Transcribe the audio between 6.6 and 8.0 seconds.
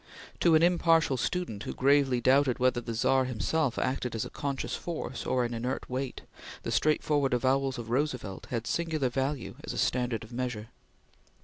the straight forward avowals of